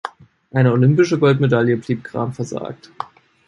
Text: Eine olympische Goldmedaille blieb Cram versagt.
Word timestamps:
Eine 0.49 0.71
olympische 0.71 1.19
Goldmedaille 1.19 1.77
blieb 1.77 2.05
Cram 2.05 2.33
versagt. 2.33 2.89